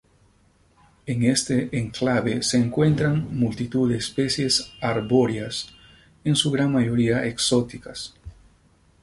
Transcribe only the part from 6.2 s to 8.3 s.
en su gran mayoría exóticas.